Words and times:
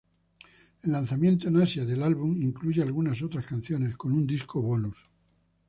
El 0.81 0.93
lanzamiento 0.93 1.47
en 1.47 1.57
Asia 1.61 1.85
del 1.85 2.01
álbum 2.01 2.41
incluye 2.41 2.81
algunas 2.81 3.21
otras 3.21 3.45
canciones, 3.45 3.95
con 3.95 4.13
un 4.13 4.25
disco 4.25 4.59
bonus. 4.59 4.97